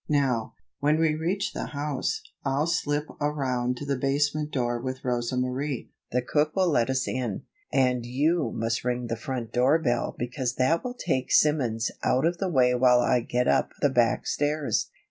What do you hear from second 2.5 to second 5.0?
slip around to the basement door